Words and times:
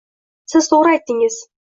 Siz 0.53 0.69
to’g’ri 0.71 0.93
aytdingiz 0.95 1.37